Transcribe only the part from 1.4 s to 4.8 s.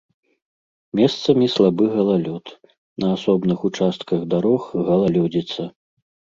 слабы галалёд, на асобных участках дарог